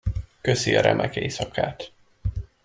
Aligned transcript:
Köszi 0.41 0.75
a 0.75 0.81
remek 0.81 1.15
éjszakát. 1.15 1.91